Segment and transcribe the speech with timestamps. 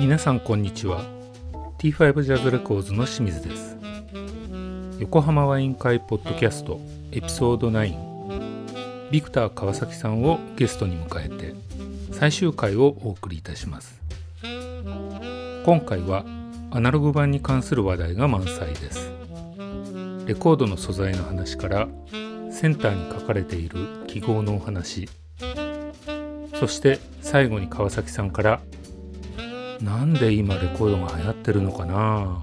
[0.00, 1.04] 皆さんこんにちは。
[1.78, 3.76] T5 ジャズレコーズの清水です。
[4.98, 6.80] 横浜ワイン会ポッドキャスト
[7.12, 11.54] エピソード9ビクター川崎さんをゲストに迎えて
[12.24, 14.00] 最終回をお送りいたします。
[14.42, 16.24] 今回は
[16.70, 19.12] アナログ版に関する話題が満載です。
[20.24, 21.86] レコードの素材の話から
[22.50, 25.06] センターに書かれている記号のお話。
[26.54, 28.62] そして最後に川崎さんから
[29.82, 32.42] なんで今レコードが流行ってるのかな？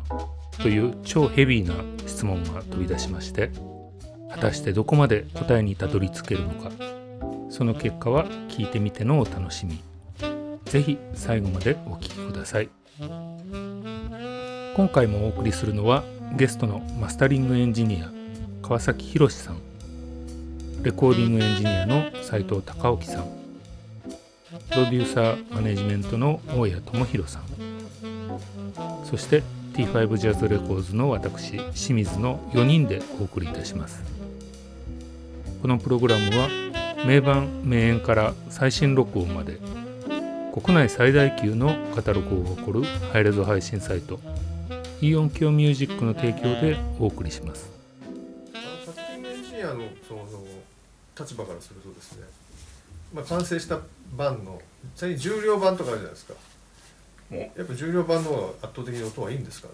[0.61, 1.73] という超ヘビーな
[2.05, 3.49] 質問が飛び出しまして
[4.29, 6.69] 果たしてどこまで答えにたどり着けるのか。
[7.51, 9.81] その結果は聞いてみてのお楽しみ。
[10.65, 12.69] 是非最後までお聴きください。
[14.73, 16.05] 今回もお送りするのは
[16.37, 18.09] ゲストのマスタリングエンジニア
[18.65, 19.57] 川崎宏さん。
[20.81, 23.25] レコーディングエンジニアの斉藤隆興さん。
[24.69, 27.43] プロデューサーマネジメントの大谷智弘さん。
[29.03, 34.01] そして T5 ジャズレコーズの私清水の4人でお送りいたします。
[35.61, 36.70] このプログラムは
[37.05, 39.59] 名盤名演から最新録音まで
[40.53, 44.19] 国内最大級のカタログを誇るハイレゾ配信サイト
[45.01, 47.69] イオンキョミュージックの提供でお送りします。
[48.53, 48.59] パ
[48.91, 50.25] ッティングエンジニアのその
[51.17, 52.25] 立場からするとですね、
[53.13, 53.79] まあ、完成した
[54.15, 54.61] 版の
[54.95, 56.33] ちなみに重量版とかあるじゃないですか。
[57.31, 59.73] やっぱ重量版の方が圧倒的に音はいいんですかね。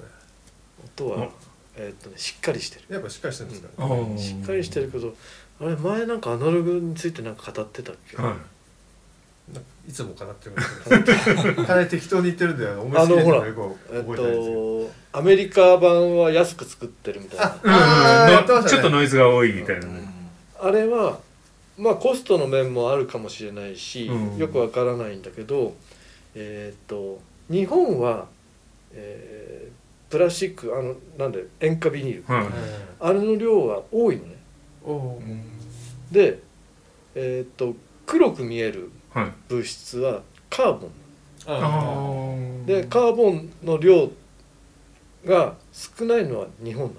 [0.98, 1.30] 音は、
[1.76, 2.94] えーっとね、しっかりしてる。
[2.94, 5.14] やっぱしっかりしてるんですかあね、ーしっかりしてるけど
[5.60, 9.90] あれ前なんかアナログについてなんか語ってたっけ、はい。
[9.90, 17.46] いつもかなってますけどかなり適当に言ってるんで思いつきであのほらよくえっとアメリカ版は安く作ってるみたいな。
[17.64, 18.70] うんあーやってましたね。
[18.70, 20.02] ちょっとノイズが多いみたいなね。
[20.60, 21.20] あれは
[21.78, 24.38] まあコストの面もあるかもしれないし、うん。
[24.38, 25.76] よくわからないんだけど
[26.36, 28.28] えーっと日本は、
[28.94, 29.78] えー
[30.10, 32.48] プラスチックあのなんで塩化ビニール、はい。
[33.02, 34.36] あれの量が多いのね
[36.12, 36.40] で
[37.16, 37.76] えーっと
[38.06, 39.32] 黒く見えるはい。
[39.50, 40.92] 物質はカーボン。
[41.48, 44.10] あでカーボンの量
[45.26, 46.94] が少ないのは日本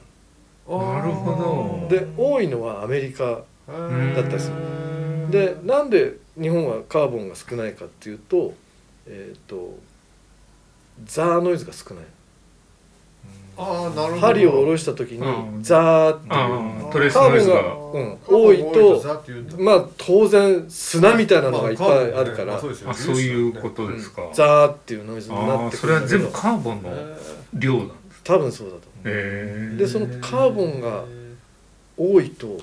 [0.69, 1.37] ななるほど。
[1.37, 3.43] ので多いのはアメリカだ
[4.15, 5.31] だったりする。
[5.31, 8.55] でなんで日本はカーボンが少ないかっていうと
[9.07, 9.79] えっ、と
[11.05, 12.05] ザーノイズが少ない
[13.59, 15.63] 針を下ろした時にうん。
[15.63, 16.93] ザーっていう。
[16.93, 17.33] トレースカーボンが。
[17.33, 19.03] ノイズがうん、多いと
[19.59, 26.91] まあ当然砂みたいなのがいっぱいあるから、まそういうことですか、ザーっていうノイズになってそれは全部カーボンの
[27.55, 29.09] 量なんです多分そうだと思う。
[29.09, 31.05] へえでそのカーボンが
[31.97, 32.59] 多いと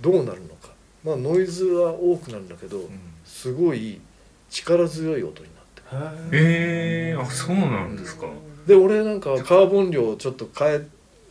[0.00, 0.70] どうなるのか。
[1.04, 2.78] まあノイズは多くなるんだけど
[3.26, 4.00] すごい
[4.48, 6.28] 力強い音になってる。
[6.32, 8.26] えー、あそうなんですか、
[8.66, 10.80] で俺なんかはカーボン量をちょっと変え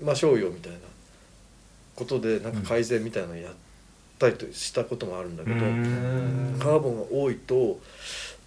[0.03, 0.80] ましょうよみたいな
[1.96, 3.53] ことでなんか改善みたいなのやっ
[4.19, 6.58] たりとしたこともあるんだけど、うん。
[6.59, 7.80] カーボンが多いと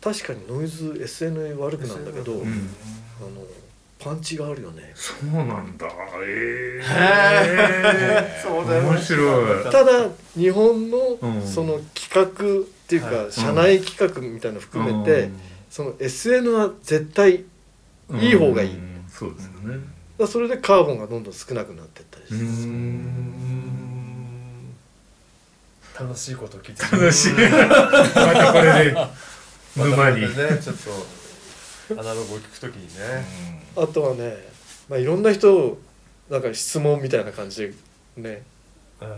[0.00, 2.48] 確かにノイズ SNA 悪くなんだけど、うん。
[2.48, 2.50] あ
[3.22, 3.28] の
[3.98, 4.92] パンチがあるよね。
[4.94, 5.86] そうなんだ。
[6.22, 6.86] えへ
[8.36, 8.88] えそうだよね。
[8.90, 9.64] 面白い。
[9.64, 11.42] ただ日本のうん。
[11.46, 13.32] その企画っていうか、はい。
[13.32, 15.40] 社内企画みたいなの含めて、うん。
[15.70, 17.44] その SN は絶対
[18.12, 18.74] いい方がいい。
[18.74, 19.78] うんそうですよね。
[20.18, 22.68] だそれでカーボンがどんどん少なくなっていったりして、
[26.00, 26.82] 楽しいこと聞いて。
[26.82, 27.32] 楽しい。
[27.32, 27.38] ま
[28.34, 28.96] たこれで
[29.76, 30.28] 沼に、ね
[30.60, 30.76] ちょっ
[31.94, 33.62] とアナログを聞くときにね。
[33.76, 34.36] あとはね、
[34.88, 35.78] まあ、いろんな人
[36.28, 37.74] なんか質問みたいな感じで
[38.16, 38.42] ね
[39.00, 39.08] うん。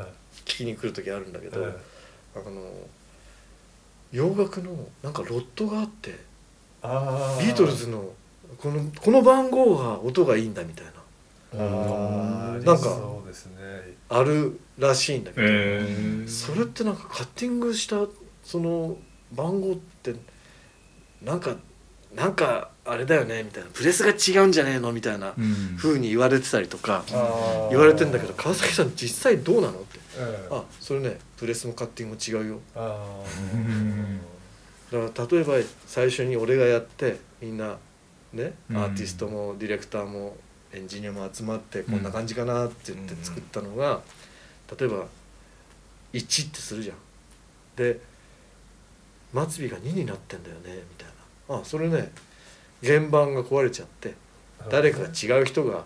[0.45, 1.69] 聞きに来る時あるんだけど、うん。
[1.69, 1.75] あ
[2.51, 2.71] の
[4.13, 6.19] 洋楽のなんかロットがあって
[6.83, 8.13] あビートルズの
[8.59, 10.93] このこの番号が音がいいんだみたいな。
[12.65, 12.99] なんか
[14.09, 18.07] あるらしいんだけど、えー、それってなんかカッティングした
[18.45, 18.97] その
[19.33, 20.15] 番号って
[21.23, 21.57] なんか
[22.15, 23.71] なんかあれだよねみたいな。
[23.71, 25.77] プレスが違うんじゃねえのみたいなうん。
[25.77, 27.05] 風に言われてたりとか
[27.71, 29.99] 言われてんだけど川崎さん実際どうなのって。
[29.99, 30.03] う
[30.55, 32.61] んあそれねプレスもカッティングも違うよ。
[32.75, 32.83] だ
[35.11, 35.55] から例えば
[35.87, 37.77] 最初に俺がやってみんな
[38.37, 38.77] ねうん。
[38.77, 40.37] アーティストもディレクターも
[40.73, 44.01] エンジニアも集まってこんな感じかなって言って作ったのが
[44.79, 45.07] 例えば
[46.13, 46.97] 1ってするじゃん。
[47.77, 48.01] で
[49.33, 51.09] 末尾が2になってんだよねみたい
[51.49, 52.11] あそれね
[52.83, 54.15] 原版が壊れちゃって
[54.71, 55.85] 誰か違う人が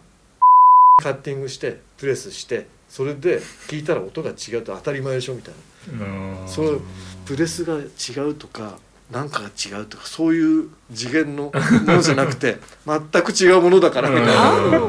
[1.03, 3.39] カッティングしてプレスしてそれで
[3.69, 5.55] 聞いたら音が違うと当たり前でしょみたい
[5.99, 6.49] な。
[6.49, 6.81] そう
[7.25, 8.79] プレスが違うとか
[9.11, 11.53] 何かが違うとかそういう次元の
[11.87, 14.81] ものじゃなくて 全く違うものだからみたいな。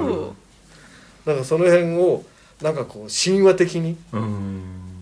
[1.26, 2.24] なんかその辺を
[2.62, 3.96] なんかこう神話的に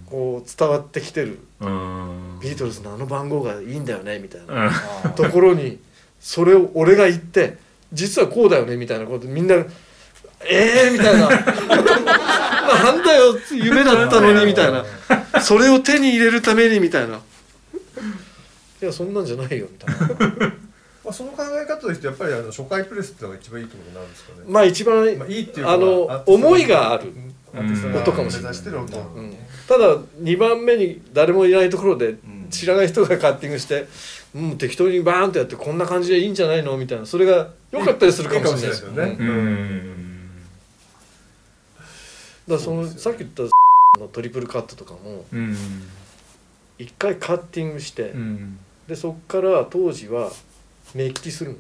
[0.09, 1.39] こう伝わってきてる。
[1.61, 4.71] ビートルズのあの番号がいいんだよねみたいな。
[5.11, 5.77] ところに
[6.19, 7.57] それを俺が言って
[7.91, 9.55] 実はこうだよねみたいなことみんな
[10.45, 11.27] 「ええー!」みたいな
[12.83, 14.85] 「なんだよ夢だったのに」みたいな。
[15.41, 17.19] それを手に入れるためにみたいな
[18.81, 20.47] いやそんなんじゃないよみたいな。
[21.03, 24.45] まあその考え方としてやっぱりあの初回プレスっていうのが一番いいってことになるんですかね。
[24.47, 27.11] まあ一番、まあ、いいっていうかあの思いがある。
[27.51, 29.35] 音かもしれないうん。
[29.67, 32.15] ただ2番目に誰もいないところで
[32.51, 33.87] 知らない人がカッティングして、
[34.35, 37.05] うん、適当にバーンとやってこんな感じでいいんじゃないのみたいな。
[37.05, 39.09] それが良かったりするかもしれないですよね。
[39.09, 39.45] いいかもしれない。
[39.45, 39.99] ですよね。
[42.47, 43.43] だからそのさっき言った
[43.99, 45.57] のトリプルカットとかもうん。
[46.77, 50.31] 一回カッティングして、うんでそっから当時は
[50.95, 51.57] メッキするの。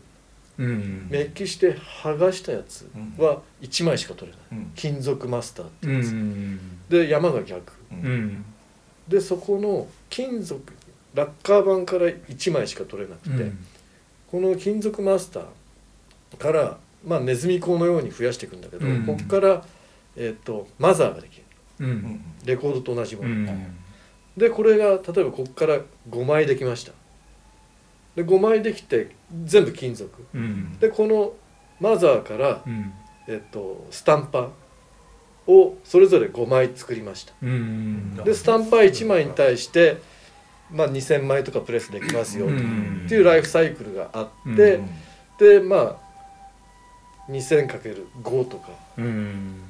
[0.57, 1.07] うん。
[1.11, 2.89] メッキして剥がしたやつ
[3.19, 4.71] は1枚しか取れない、うん。
[4.75, 6.59] 金属マスターってうやつ、ん。
[6.89, 7.71] で山が逆。
[7.91, 8.43] うん。
[9.07, 10.73] でそこの金属
[11.13, 13.51] ラッカー板から1枚しか取れなくて、
[14.31, 19.05] この金属マスターから、まあ、ネズミ講のように増やしていくんだけど、うん。
[19.05, 19.63] ここから、
[20.15, 21.43] えー、とマザーができる。
[21.79, 22.21] うん。
[22.43, 23.75] レコードと同じもうの、ん。
[24.35, 25.79] でこれが例えばここから
[26.09, 26.93] 5枚できました
[28.15, 30.09] で5枚できて全部金属。
[30.33, 30.77] うん。
[30.79, 31.33] でこの
[31.79, 32.93] マザーから、うん。
[33.27, 34.49] えー、とスタンパ
[35.47, 37.33] をそれぞれ5枚作りました。
[37.41, 38.15] うん。
[38.15, 39.97] でスタンパー1枚に対して、
[40.71, 42.49] まあ、2,000枚とかプレスできますよっ
[43.07, 44.53] ていうライフサイクルがあうん。
[44.53, 44.79] って、
[45.39, 45.95] でまあ
[47.31, 49.61] 2000×5 とかうん。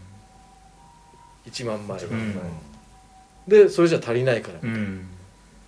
[1.46, 2.36] 1万枚、うん
[3.48, 5.08] でそれじゃ足りないから、うん。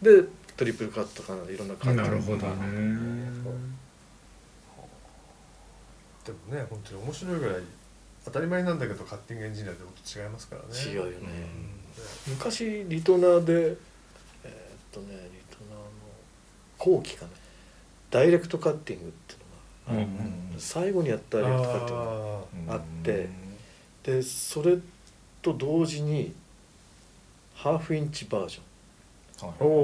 [0.01, 0.23] で
[0.61, 2.45] トリプルカットかないろんな感じなるほどね。
[6.23, 7.55] でもね本当に面白いぐらい
[8.25, 9.91] 当たり前なんだけどカッティングエンジニアって音
[10.23, 10.67] 違いますからね。
[10.69, 11.11] 違うよね、
[12.27, 13.75] 昔リトナーでえーっ
[14.91, 17.31] とねリトナーの後期かな。
[18.11, 19.37] ダイレクトカッティングってい
[19.95, 23.29] うのが、最後にやったダイレクトカッティングがああって
[24.03, 24.77] でそれ
[25.41, 26.35] と同時に
[27.55, 28.63] ハーフインチバージョン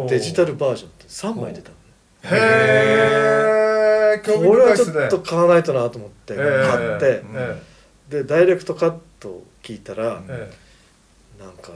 [0.07, 1.81] デジタルバージョンって3枚出たのね。
[2.23, 7.23] へえこれはちょっと買わないとなと思ってええ買って。
[7.33, 7.61] え
[8.09, 10.49] でダイレクトカットを聞いたらえ
[11.39, 11.71] えなんか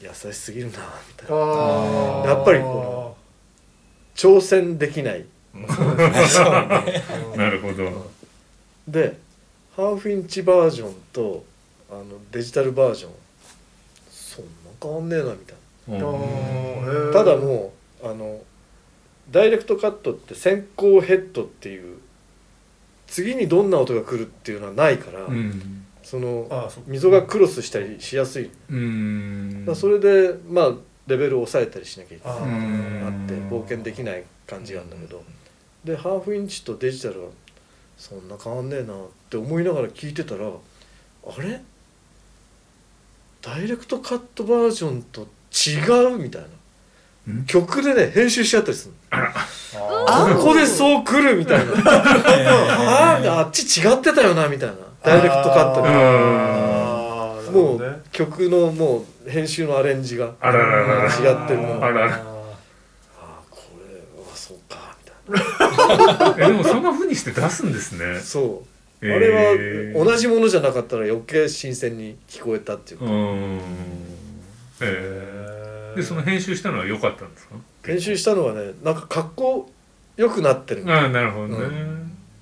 [0.00, 0.78] 優しすぎるなみ
[1.16, 1.36] たいえな
[2.26, 3.16] やっぱりこ
[4.14, 5.24] 挑戦できない。
[5.54, 8.10] なるほど。
[8.88, 9.18] で
[9.74, 11.44] ハーフインチバージョンと
[11.90, 13.10] あのデジタルバージョン
[14.10, 15.54] そんな変わんねえなみたいな。
[15.54, 17.72] えただも
[18.02, 18.40] うあの
[19.30, 21.98] ダイレクトカットって先行ヘッドっていう
[23.06, 25.84] 次にどんな音が来るっていうのはないから、うん。
[26.02, 26.48] その
[26.86, 29.66] 溝がクロスしたりしやすい、うん。
[29.74, 30.72] それでまあ
[31.08, 32.38] レベルを抑えたりしなきゃいけない。
[32.38, 32.42] あっ
[33.26, 35.24] て冒険できない感じがあるんだけど。
[35.84, 37.28] でハーフインチとデジタルは
[37.96, 38.96] そんな変わんねえなっ
[39.30, 40.50] て思いながら聞いてたらあ
[41.40, 41.60] れ？
[43.42, 46.48] ダイレクトカットバージョンと違うみたいな。
[47.28, 47.44] うん？
[47.46, 51.72] 曲でね編集しちゃったりするあのここでそう来るみたいな。
[51.84, 54.74] あーあっち違ってたよなみたいな。
[55.02, 60.26] ダイレクトカットもう曲のもう編集のアレンジが。
[60.26, 60.32] 違っ
[61.48, 61.84] てるもの。
[61.84, 62.12] あらら。
[62.14, 62.18] あ
[63.20, 64.96] あこれはそうか
[65.28, 68.14] みたいえでもそんな風にして出すんですね。
[68.14, 68.64] なそ
[69.02, 69.06] う。
[69.06, 73.60] えあれーは同じものじゃなかったら余計新鮮に聞こえたっていうか、うん
[74.80, 75.96] えー。
[75.96, 77.54] でその編集したのは良かったんですか？
[77.84, 79.70] 編集したのはねなんか格好
[80.16, 81.54] 良くなってる、ああなるほどね、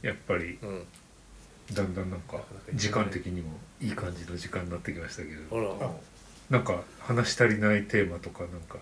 [0.03, 0.59] うやっぱり。
[0.63, 0.85] うん、
[1.73, 2.39] だんだんなんか
[2.75, 3.51] 時間的にも
[3.81, 5.41] いい感じの時間になってきましたけど。
[5.51, 5.87] ほら。
[5.87, 5.91] あ。
[6.51, 8.77] なんか話し足りないテーマとかなんか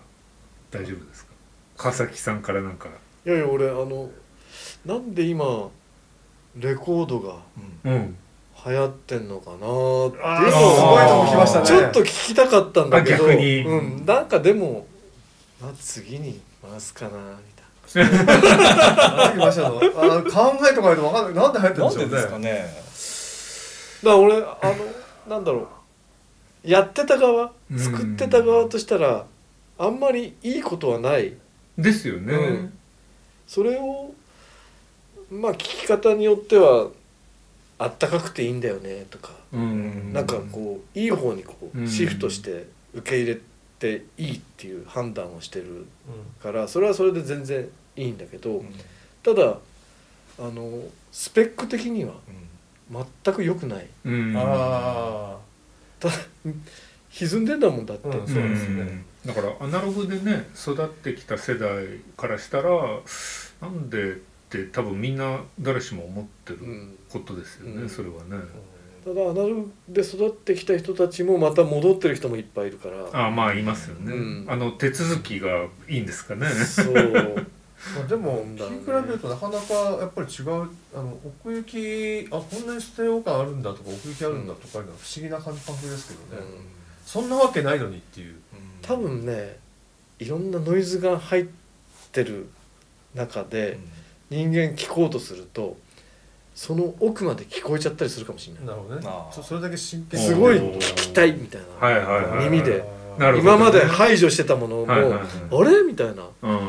[0.69, 1.33] 大丈夫ですか？
[1.77, 2.89] 川崎さんからなんか。
[3.25, 4.09] いやいや俺あの
[4.85, 5.69] なんで今
[6.57, 7.37] レコードが
[7.85, 8.15] うん
[8.65, 9.65] 流行ってんのかなって。
[9.65, 11.65] いうのすごいとこ来ましたね。
[11.65, 13.25] ちょっと聞きたかったんだけど。
[13.25, 13.61] あ逆に。
[13.61, 14.87] うん、なんかでも、
[15.61, 17.15] まあ、次に回すかなみ
[17.55, 19.85] たい何来ましたの考
[20.69, 21.33] えとかないと分かんない。
[21.33, 22.05] なんで流行ってるんなんでしょうね。
[22.05, 22.49] でですかね
[24.03, 24.39] なだから俺あ
[25.27, 25.67] のなんだろ
[26.65, 26.69] う。
[26.69, 27.79] やってた側うん。
[27.79, 29.25] 作ってた側としたら
[29.77, 31.33] あんまりいいことはない。
[31.77, 32.73] ですよね、うん。
[33.47, 34.13] それを
[35.31, 36.89] まあ聞き方によっては
[37.79, 40.13] あったかくていいんだよねとか、うん。
[40.13, 41.87] なんかこういい方にこううん。
[41.87, 43.39] シフトして受け入れ
[43.79, 45.87] ていいっていう判断をしてる
[46.41, 48.63] からそれはそれで全然いいんだけど、
[49.21, 49.57] ただ
[50.39, 52.13] あのスペック的には
[53.23, 53.87] 全く良くない。
[54.05, 54.33] うん。
[54.37, 55.37] あ
[55.99, 56.13] ただ
[57.09, 58.27] 歪んでんだもんだって、うん。
[58.27, 59.03] そうですね。
[59.25, 61.85] だからアナログでね育ってきた世代
[62.17, 62.71] からしたら
[63.61, 64.17] なんで
[64.61, 67.89] って多分みんな誰しも思ってるうんことですよね、うん。
[67.89, 68.37] それはね。
[68.37, 68.73] あ
[69.05, 73.27] ただアナログで育ってきた人たちもまた戻ってる人もいっぱいいるから。
[73.27, 74.45] あまあいますよね、うん。
[74.47, 76.47] あの手続きがいいんですかね。
[76.47, 76.93] そう。
[77.95, 86.47] まあでも聞き比べるとなかなかやっぱり違うあの奥行きあこんなにステレオ感あるんだとか奥行きあるんだとかいうのは不思議な感覚ですけどね、
[87.05, 88.35] そんなわけないのにっていう。
[88.81, 89.57] 多分ね
[90.19, 91.45] いろんなノイズが入っ
[92.13, 92.47] てる
[93.15, 93.77] 中で
[94.33, 95.77] 人間聞こうとすると
[96.55, 98.65] その奥まで聞こえちゃったりするかもしれない。
[98.65, 99.01] なるほどね。
[99.05, 99.33] あー。
[99.33, 102.83] そそれだけ真剣にすごい聞きたいみたいな、はいはいはい耳で。
[103.17, 105.21] なるほど今まで排除してたものも、はいはいはい。
[105.21, 106.23] あれみたいな。
[106.41, 106.59] うん。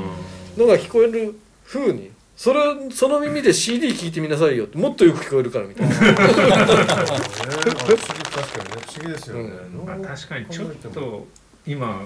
[0.57, 5.95] のが聞こえる風にそれその耳で CD 聞いてみなさいよってもっとよく聞こえるからみたいな。
[6.01, 8.83] なるほどねまあ不思議確かにね。
[8.87, 9.87] 不思議ですよね、うん。
[9.87, 11.27] まあ、確かにちょっと
[11.67, 12.03] 今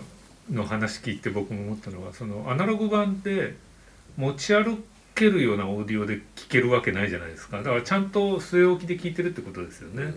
[0.51, 1.63] の話聞いて僕も。
[1.63, 3.55] 思ったのはそのアナログ版って
[4.17, 4.79] 持ち歩
[5.19, 7.59] けるようなオーディオで聞けるわけないじゃないですか。
[7.59, 10.15] だからちゃんと据え置きで聞いてるってことですよね、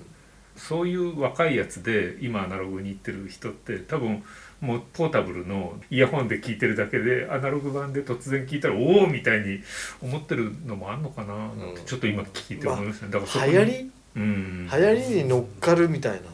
[0.55, 4.24] そういう若いやつで今アナログに行ってる人って多分
[4.60, 9.60] もうポータブルのイヤホンで聞いてるだけでアナログ版で突然聞いたらおおみたいに
[10.03, 11.86] 思ってるのもあんのかななんてうん。
[11.86, 13.12] ちょっと今聞いて思いましたね。
[13.12, 13.91] だからそこに流行り？
[14.17, 14.70] うん。
[14.72, 16.27] 流行りに乗っかるみたいな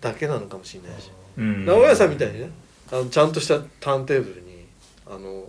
[0.00, 1.10] だけなのかもしれないし。
[1.36, 1.66] うん。
[1.66, 2.50] 直屋さんみたいにね
[2.90, 4.64] あのちゃんとしたターンテーブルに
[5.06, 5.44] あの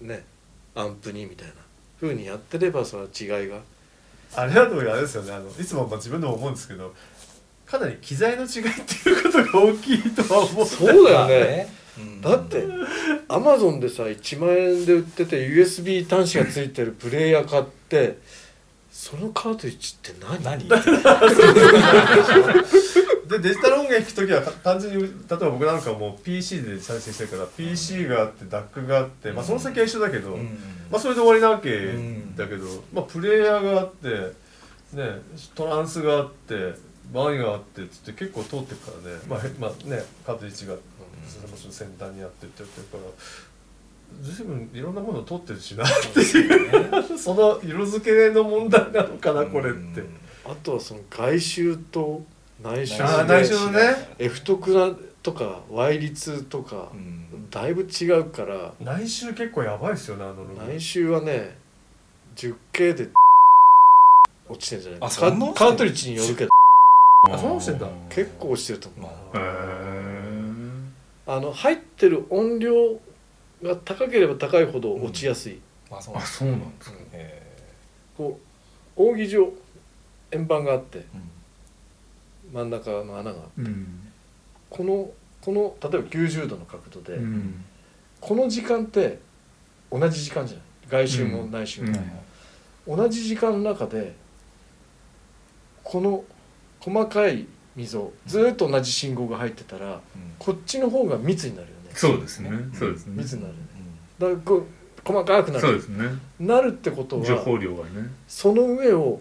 [0.00, 0.24] ね
[0.76, 1.54] アンプにみたいな
[2.00, 3.08] 風にやってればそれは
[3.40, 3.58] 違いが。
[4.34, 5.32] あれだとあれですよね。
[5.32, 6.92] あのいつもまあ自分でも思うんですけど
[7.64, 8.60] かなり機材の違いって
[9.08, 11.68] いうことが大きいとは思うそうだよね。
[12.20, 12.62] だって
[13.28, 18.18] アマゾンでさ1万円で売ってて USB 端子がついてるプレイヤー買って
[18.90, 20.42] そのカートリッジって何？
[20.42, 20.68] 何？
[23.28, 30.44] でデジタル音源聞くときはか単純に例えば僕なんかもう PC で再生してるから PC があって DAC があって、まあ、その先は一緒だけど、うん。
[30.90, 34.08] まあ、それで終わりなわけんだけど、まあ、プレイヤーがあって、
[34.96, 35.20] ね、
[35.54, 36.74] トランスがあって
[37.12, 40.74] バイがあってっつって結構通ってるからね,、まあへまあ、ねカートリッジが
[41.70, 43.02] 先端にあってってやってるから
[44.22, 50.26] 随分いろんなものを通ってるしなっていう その色付けの問題なのかなこれって。
[50.48, 52.24] あとはその外周と
[52.62, 54.14] 内周あー緒のね。
[54.18, 57.50] F 特なとか Y 率とかうん。
[57.50, 58.72] だいぶ違うから。
[58.80, 61.56] 内周結構やばいですよねあのロゴ内周はね
[62.36, 63.08] 10K で
[64.48, 65.00] 落ちてんじゃない？
[65.00, 65.70] あかそんな落ちてんの？
[65.70, 66.50] カートリッジによるけど。
[67.30, 67.88] あそうしてんだ。
[68.08, 69.10] 結構落ちてると思う。
[69.34, 71.36] まへあー。
[71.38, 72.72] あの入ってる音量
[73.62, 75.60] が高ければ高いほど落ちやすい、
[75.90, 76.16] まあそう。
[76.16, 76.96] あそうなんですか。
[77.12, 77.42] え
[78.16, 78.38] こ
[78.96, 79.52] う扇状
[80.30, 80.98] 円盤があって。
[80.98, 81.02] ん
[82.56, 83.86] 真ん中の穴がうん。
[84.70, 85.10] この
[85.42, 87.64] この例えば90度の角度で、うん。
[88.20, 89.18] この時間って
[89.92, 91.06] 同じ時間じゃない。
[91.06, 91.92] 外周も内周も、
[92.86, 92.96] うん。
[92.96, 94.14] 同じ時間の中で
[95.84, 96.24] この
[96.80, 100.00] 細かい溝ずーっと同じ信号が入ってたらうん。
[100.38, 101.90] こっちの方が密になるよね。
[101.92, 102.50] そうですね。
[102.72, 103.14] そうですね。
[103.16, 103.66] 密になるよね。
[104.18, 104.64] だからこう
[105.04, 105.60] 細かくなる。
[105.60, 106.08] そうですね。
[106.40, 108.10] なるってこと情は報量がね。
[108.26, 109.20] その上を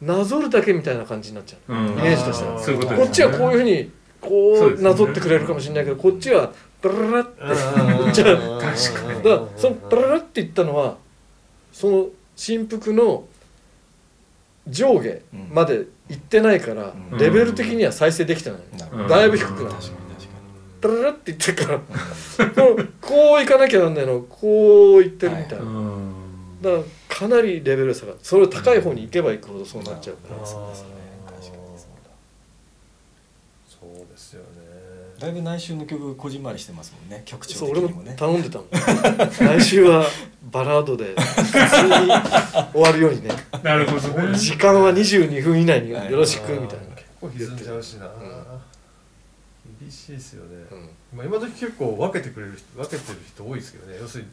[0.00, 1.88] なぞるだけみたいな感じになっちゃう、うん。
[1.88, 2.58] イメージとしては。
[2.58, 3.90] そういうことこっちはこういうふうにに
[4.20, 8.24] こそうなぞってくれるかもしれないけどこっちはブラララってじゃ
[8.60, 9.22] 確かに。
[9.22, 10.96] だからそのブラララって言ったのは
[11.72, 13.24] その振幅の
[14.68, 15.20] 上下
[15.52, 17.18] まで行ってないから、うん。
[17.18, 18.60] レベル的には再生できてない、
[19.08, 19.74] だいぶ低くなる。
[19.74, 20.28] 確かに確か
[20.80, 26.12] ブラララって言ってるからこうこう行かなきゃなんないのこう行ってるみたいな、うん。
[26.62, 30.88] だからかなりレベル差がそれを高い方に行けば行くほどそうなっちゃうから、あーそうですね
[31.26, 31.52] 確かに。
[31.52, 31.56] そう
[32.04, 32.10] だ
[33.96, 34.46] そうですよね。
[35.18, 37.22] だいぶ内周の曲こじんまりしてますもんね。
[37.24, 38.68] 曲調そう俺も的にもね頼んでたもん。
[39.58, 40.06] 来週は
[40.52, 41.58] バラードで普通
[42.04, 43.30] に終わるようにね。
[43.64, 44.38] なるほどね。
[44.38, 48.10] 時間は22分以内によろしくみたいな、結構歪んじゃうしな、ん。
[49.80, 50.90] 厳しいですよね、うん。
[51.18, 53.98] まあ、今時結構分けてくれる人分けてる人多いですけどね。
[54.00, 54.30] 要するに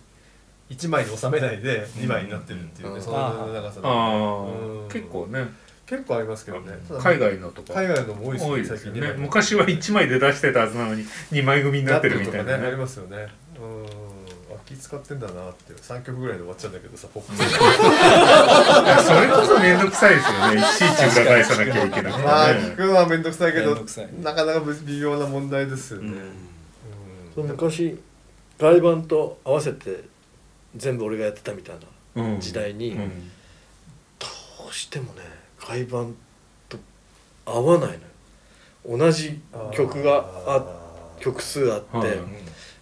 [0.70, 3.02] 1枚に収めないで2枚になってるっていうね、うん。
[3.02, 3.88] その長さで。
[3.88, 4.86] あうん。
[4.88, 5.48] あ結構ね。
[5.86, 6.74] 結構ありますけどね。
[7.00, 7.74] 海外のとか。
[7.74, 8.82] 海外のも多いです多ねいですよね。
[8.84, 9.14] 最近ね。
[9.18, 12.66] 昔は1枚で出してたはずなのに2枚組になってるみたいなね。
[12.66, 13.28] ありねますよね。
[13.60, 13.86] うん。
[13.86, 17.36] あ気使ってんだなって3曲ぐらいで終わっちゃうんだけどさポップ。
[17.36, 20.60] それこそ面倒くさいですよね。
[20.60, 22.26] いちいち裏返さなきゃいけなくてね。
[22.26, 26.18] まあ聞くのは面倒くさいけど面倒くさいなかなか微妙な問題ですよね、
[27.36, 28.00] その昔
[28.58, 30.15] 外板と合わせて
[30.76, 31.76] 全部俺がやってたみたい
[32.16, 32.40] なうん。
[32.40, 33.10] 時代に、うん。
[34.20, 34.28] ど
[34.70, 35.22] うしてもね
[35.60, 35.92] 外板
[36.70, 36.78] と
[37.46, 38.00] 合わない
[38.86, 38.98] のよ。
[38.98, 39.42] 同じ
[39.74, 40.66] 曲があ
[41.20, 42.18] 曲数あって、はい。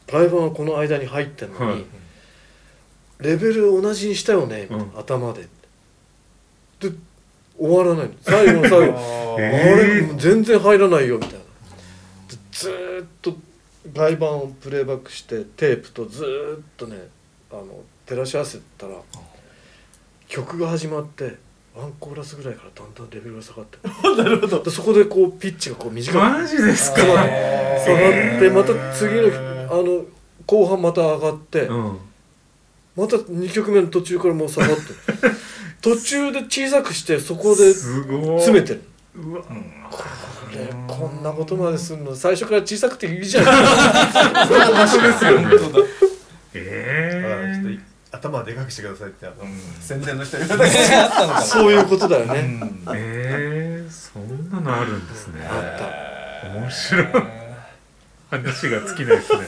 [0.08, 1.86] 外板はこの間に入ってるのに、はい。
[3.20, 4.92] レベル同じにしたよね、うん。
[4.98, 5.48] 頭で。
[6.80, 6.92] で
[7.58, 8.14] 終わらないの。
[8.22, 8.98] 最後の最後。
[9.34, 11.38] あえれ全然入らないよみたいな。
[11.40, 11.44] で
[12.52, 13.36] ずーっと
[13.94, 17.08] 外板をプレイバックしてテープとずーっとね
[17.54, 17.66] あの
[18.06, 18.96] 照らし合わせたら
[20.28, 21.36] 曲が始まって
[21.76, 23.78] ワンコーラスぐらいからだんだんレベルが下がって。
[24.18, 24.70] なるほど。
[24.70, 26.98] そこでこうピッチがこう短くマジですか？
[27.02, 27.24] 下が
[28.36, 29.28] ってまた次の
[29.72, 30.04] あの
[30.46, 31.98] 後半また上がって、うん。
[32.96, 34.84] また2曲目の途中からもう下がって。
[35.82, 38.82] 途中で小さくしてそこで詰めてる。
[39.16, 39.42] うわ。
[39.42, 40.04] こ
[40.56, 42.16] れこんなことまでするの？
[42.16, 43.46] 最初から小さくていいじゃん。
[44.48, 45.48] そういう場所ですよね
[46.56, 49.58] えちょっと頭でかくしてくださいってあの、うん。
[49.82, 52.96] 宣伝の人に言われたあったのかなそういうことだよね、うん。
[52.96, 55.42] ええそんなのあるんですね。
[55.50, 57.08] あ面白い。
[58.30, 59.46] 話が尽きないですね。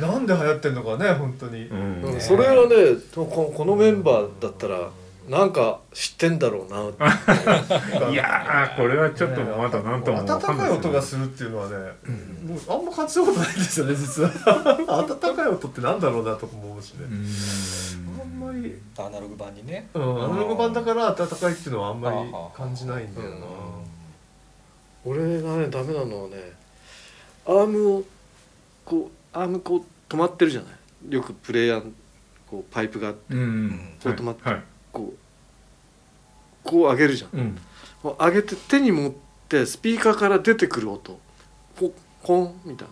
[0.00, 2.20] なんで流行ってんのかね本当に、うんうん。
[2.20, 2.74] それはね
[3.14, 4.90] ここのメンバーだったら
[5.28, 6.82] なんか知ってんだろうな
[8.10, 11.76] いやーこれはちょっとまだなんともわかんない温かい音がするっていうのはね、
[12.44, 14.30] もうあんま感じたことないんですよね実は。
[15.20, 18.40] 温かい音ってなんだろうなとかも思うしね、あん。
[18.40, 19.88] まり、アナログ版にね。
[19.94, 22.16] うん、アナログ版だから温かいっていうのはあんまり
[22.56, 23.36] 感じないんだよな、
[25.04, 26.52] 俺がねダメなのはね
[27.46, 28.04] アームを
[28.84, 31.12] こうアームこう止まってるじゃない。
[31.12, 31.92] よくプレイヤー
[32.48, 33.96] こうパイプがうん。
[34.02, 34.62] こう止まってはい
[34.96, 35.12] こ
[36.64, 37.38] うこう上げるじゃん。
[37.38, 37.58] うん。
[38.18, 39.12] 上げて手に持っ
[39.48, 41.18] てスピーカーから出てくる音。
[41.78, 42.88] ポッコンみたい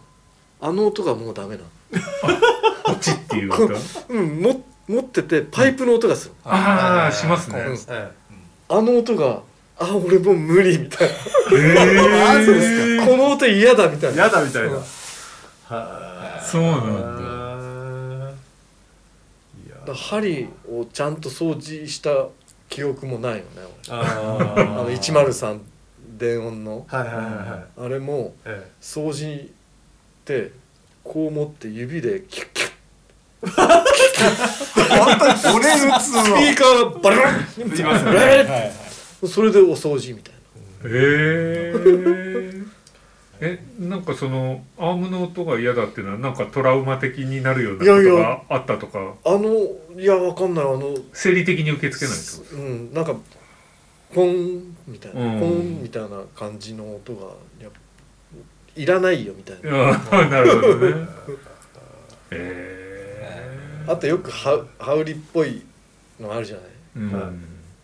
[0.61, 0.69] な。
[0.69, 1.69] あの音がもうダメなの。
[2.85, 3.75] ポチっていう音？
[4.11, 7.61] うんも持っててパイプの音がする、ああしますね。
[7.61, 7.79] うん。
[7.88, 8.11] え
[8.69, 9.40] あの音が
[9.79, 11.14] あ俺もう無理みたいな。
[11.59, 12.61] え マジで
[13.01, 14.25] すこの音嫌だみたえいな。
[14.25, 14.83] 嫌だみたいな、うん
[15.67, 17.13] はそうなんだ
[19.85, 22.29] だ針をちゃんと掃除した
[22.68, 23.44] 記憶もないよね。
[23.88, 25.61] 俺ああの103
[26.18, 26.87] 電音の。
[26.88, 27.87] はいはいはいはい。
[27.87, 29.49] あれもえ掃除っ
[30.25, 30.53] て
[31.03, 32.70] こう持って指でキュッキュッ。
[33.47, 38.18] え本当に折れるっつスピーカーがバラン言いますよね。
[38.18, 38.73] はいはい
[39.27, 40.35] それでお掃除みたい
[40.85, 42.51] えー。
[42.51, 42.54] え
[43.79, 48.99] なんかそのアームの音が嫌だっていうのはなんかトラウマ的になるようなことがあったとか？
[49.01, 49.51] なあの
[50.01, 50.64] いやわかんない。
[50.64, 53.14] あの生理的に受け付けないってことうんなんか
[54.14, 55.40] ポンみたいな、うん。
[55.40, 57.27] ポンみたいな感じの音が
[58.77, 61.09] いらないよみたいな、ああなるほどね。
[62.31, 65.62] えあとよくハウハウリっぽい
[66.20, 66.64] のあるじゃない？
[66.97, 67.12] ーうん。
[67.20, 67.33] はい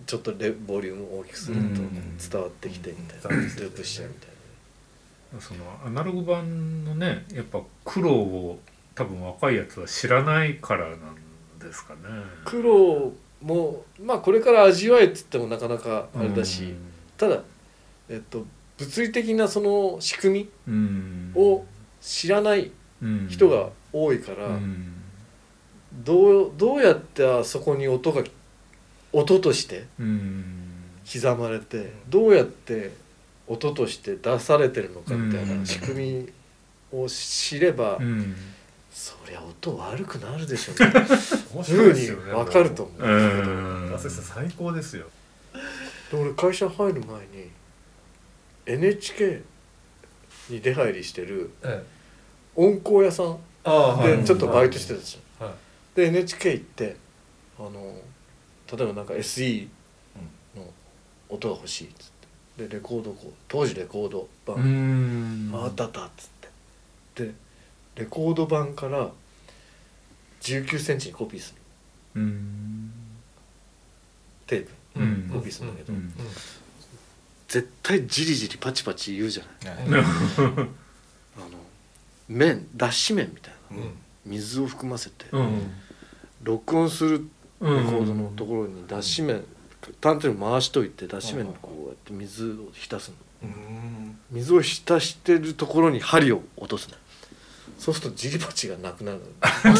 [0.06, 1.70] ちょっとレボリューム大きくするとうん。
[2.18, 4.29] 伝わってきてみたいな、うんループしちゃうみたい
[5.38, 8.58] そのアナログ版のねやっぱ苦労を
[8.94, 10.98] 多分若いやつは知らないからなん
[11.58, 12.00] ですかね。
[12.02, 16.74] な苦労もまあこれから味わえっつってもなかなかあれだし、
[17.16, 17.42] ただ
[18.08, 18.44] えっと
[18.76, 21.32] 物理的なその仕組うん。
[21.34, 21.64] みを
[22.00, 22.72] 知らない
[23.28, 24.92] 人が多いから、うん。
[25.92, 28.22] どうどうやってあそこに音が
[29.12, 30.54] 音としてうん。
[31.10, 32.92] 刻まれてどうやって
[33.50, 35.60] 音として出されてるのかみたいうん。
[35.60, 36.28] な仕組
[36.92, 38.36] みを知れば、うん。
[38.92, 40.92] そりゃ音悪くなるでしょうね。
[41.54, 43.02] 面ふね分かると思う。
[43.02, 43.06] う
[43.90, 43.92] ん。
[43.94, 44.24] 浅井さん。
[44.46, 45.06] 最高ですよ
[46.12, 47.50] で俺会社入る前に
[48.66, 49.42] NHK
[50.48, 51.86] に出入りしてるええ。
[52.54, 55.46] 音工屋さんあでちょっとバイトしてたじゃん。
[55.48, 55.54] はい。
[55.96, 56.96] で NHK 行って
[57.58, 58.00] あの
[58.76, 59.68] 例えばなんか SE
[60.56, 60.68] の
[61.28, 62.09] 音が欲しいっつって
[62.56, 65.50] でレコードこう当時レコード版、うん。
[65.54, 66.28] あったあったっつっ
[67.14, 67.24] て。
[67.24, 67.34] で
[67.96, 69.10] レコード版から
[70.40, 71.54] 1 9センチにコピーす
[72.14, 72.20] る。
[72.20, 72.92] うん。
[74.46, 74.72] テープ。
[74.96, 75.30] うん。
[75.32, 76.12] コピーするんだけど、うん。
[77.48, 79.76] 絶対ジリジリパチパチ言うじゃない。
[79.76, 80.04] はい
[81.36, 81.48] あの
[82.28, 83.76] 麺脱脂麺みたいな。
[83.76, 83.92] うん。
[84.24, 85.70] 水を含ませて、うん。
[86.42, 87.28] 録音する
[87.60, 87.86] うん。
[87.86, 89.44] レコードのところに脱脂麺
[90.00, 93.14] 単純に回しといて脱脂麺こうやって水を浸すの。
[93.42, 94.18] うん。
[94.30, 96.96] 水を浸してるところに針を落とすの。
[97.78, 99.24] そうするとジリパチがなくなるの。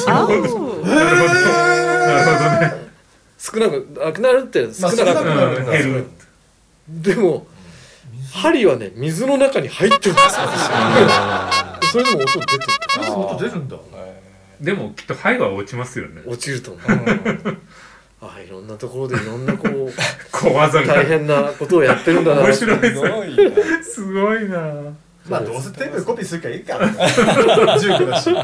[0.07, 2.91] なるほどなるほどね。
[3.39, 5.63] 少なくなくなるって少まあなくなる、少なくなる。
[5.63, 6.07] んだ減る。
[6.89, 7.47] でも
[8.33, 10.49] 針はね水の中に入ってるんですよ
[11.93, 12.63] それでも音出てる。
[13.07, 13.77] あ音出るんだ
[14.61, 16.23] でもきっと肺は落ちますよね。
[16.27, 16.87] 落ちると思う
[18.23, 19.91] ああいろんなところでいろんなこう
[20.31, 22.43] 小技が大変なことをやってるんだな。
[22.43, 22.95] 面白いす。
[22.95, 24.59] ごいなすごいな。
[25.29, 26.75] まあどうせテープでコピーするからいいか。
[27.79, 28.31] 19だし。
[28.31, 28.35] へ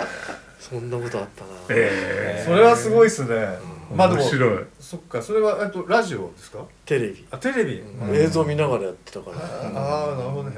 [0.60, 3.58] そんなことあったな、えそれはすごいっすね。
[3.96, 4.60] まあでも面白い。
[4.80, 5.22] そっか。
[5.22, 6.60] それはえっとラジオですか？
[6.86, 7.80] テレビ、あテレビ。
[7.82, 8.16] うん。
[8.16, 10.56] 映像見ながらやってたから、ああなるほどね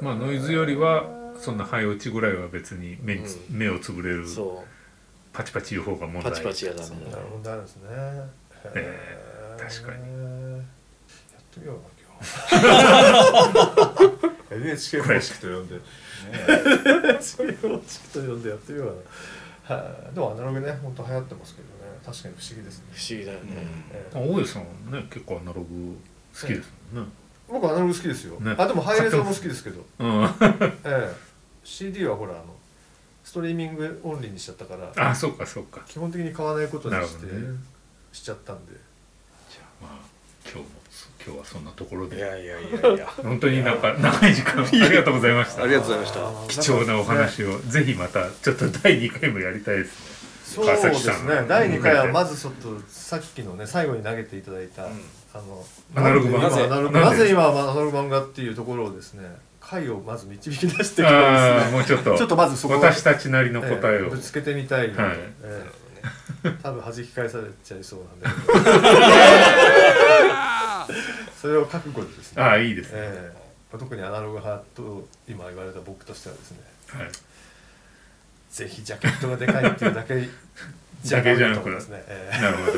[0.00, 1.04] まあノイズよりは
[1.38, 4.64] そんな肺落ちぐらいは別に目目をつぶれるそ
[5.32, 7.82] パチパチ言う方が問う題パチパチやダメなるだほどですね。
[8.74, 9.98] えー確かに。
[10.52, 12.18] やってみようか今
[14.50, 14.54] 日。
[14.54, 15.80] NHK 方式と呼んで。
[16.36, 18.88] NHK 方式と呼んでやってみよう
[19.68, 19.80] かな。
[19.80, 20.14] はい。
[20.14, 21.74] でもアナログね本当流行ってますけどね。
[22.04, 22.84] 確かに不思議ですね。
[22.92, 23.46] 不思議だよね、
[23.90, 25.96] えあ大家さんはね結構アナログ
[26.40, 27.10] 好きですもんね
[27.48, 28.40] 僕アナログ好きですよ。
[28.40, 28.54] ね。
[28.58, 29.84] あでもハイレゾも好きですけど。
[29.98, 30.24] うん。
[30.24, 30.30] え
[30.84, 31.14] え。
[31.64, 32.44] CD はほらあの
[33.24, 35.80] ストリーミングオンリーにしちゃったからあそうかそうか。
[35.86, 37.32] 基本的に買わないことにして、ね。
[38.12, 38.72] しちゃったんで。
[39.50, 39.92] じゃあまあ
[40.44, 40.64] 今日も
[41.24, 42.16] 今日はそんなところで。
[42.16, 43.06] いやいやいやいや。
[43.22, 45.64] 本当になんか長い時間ありがとうございました。
[45.64, 46.62] ありがとうございました。
[46.62, 50.16] 貴重なお話をぜひまたちょっと第2回もやりたいですね。
[50.46, 51.44] そうですね。
[51.48, 54.86] 第2回はまずちょっとさっきのね最後に投げていただいた、
[55.36, 56.42] あのアナログ版。
[56.42, 59.24] なぜ今アナログなぜ今アナログ版がっていうところをですね
[59.60, 61.76] 回をまず導き出してきてああですね。
[61.76, 62.16] もうちょっと。
[62.18, 65.16] ちょっとまずそこを私たちなりの答えを、ぶつけてみたいので、はい。
[65.42, 65.64] え
[66.44, 66.50] え。
[66.62, 68.42] 多分弾き返されちゃいそうなんで。
[71.40, 73.46] それを覚悟でですねああいいですね、ええ
[73.78, 77.10] 特にアナログ派と今言われた僕としてはですねはい。
[78.50, 80.14] ぜひジャケットがでかいっていうだけ
[81.10, 82.56] だけじゃなくと思いますね、ええなる。
[82.56, 82.72] ほど。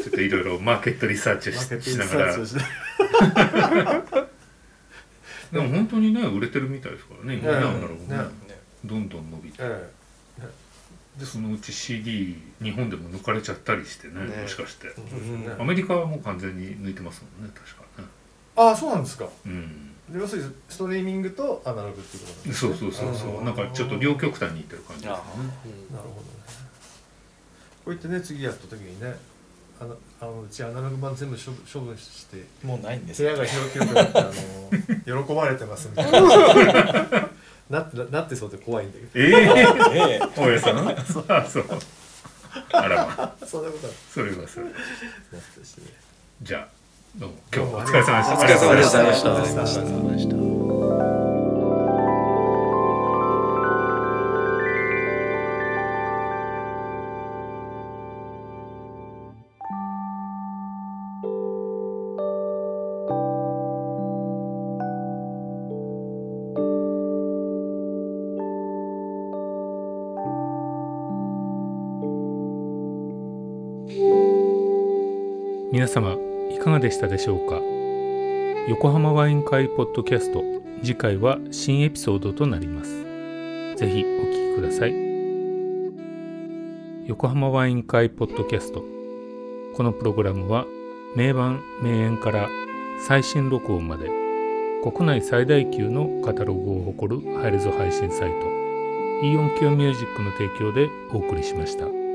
[0.00, 2.36] ちょっといろいろマーケットリサーチをししながら。
[5.52, 7.36] でも本当にね売れてるみたいですからね。
[7.36, 8.18] 今ねええアナログね。
[8.18, 8.24] ね。
[8.84, 9.58] どんどん伸びて。
[9.60, 9.90] え
[10.40, 11.18] え。
[11.18, 14.42] でそのうち CD 日本でも抜かれちゃったりしてねね。
[14.42, 14.88] もしかして。
[15.58, 18.08] アメリカはもう完全に抜いてますもんね確かね。
[18.56, 19.28] ああそうなんですか。
[19.46, 19.92] うん。
[20.10, 23.38] で要するにストリーミングとアナログっていうことですそうねそうそうそう。
[23.38, 23.44] あー。
[23.44, 25.22] なんかちょっと両極端にいってる感じですよね。
[25.90, 26.65] うんなるほどね
[27.86, 29.14] こうやってね次やった時にね
[29.80, 34.22] あのあのうちアナログ版全部処分処分してもうないんです部屋が広くなってあ
[35.14, 37.30] の喜ばれてますみたいな。
[37.70, 39.32] なってなってそうで怖いんだけええ。
[39.92, 40.28] ええ。
[40.36, 40.78] 大家さん？
[40.88, 41.64] あそう。
[42.72, 43.14] あらま。
[43.24, 44.66] あどそんなことはそれはそれ。
[44.66, 45.86] なってしてね。
[46.42, 46.68] じゃあ
[47.16, 47.36] どうも。
[47.54, 48.34] 今日もお疲れ様でした。
[48.34, 50.55] お疲れ様でした
[76.86, 77.60] でしたでしょうか？
[78.68, 80.44] 横浜ワイン会ポッドキャスト
[80.84, 83.02] 次回は新エピソードとなります。
[83.74, 84.94] ぜひお聞きください。
[87.08, 88.84] 横浜ワイン会ポッドキャスト
[89.74, 90.64] このプログラムは
[91.16, 92.48] 名盤名演から
[93.00, 94.08] 最新録音まで
[94.84, 102.05] 国内最大級のカタログを誇るハイレゾ配信サイト e-onkyo music の提供でお送りしました。